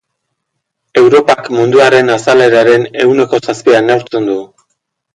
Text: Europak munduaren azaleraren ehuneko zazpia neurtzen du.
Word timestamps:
Europak 1.01 1.51
munduaren 1.59 2.11
azaleraren 2.15 2.91
ehuneko 3.07 3.45
zazpia 3.49 3.87
neurtzen 3.89 4.31
du. 4.35 4.43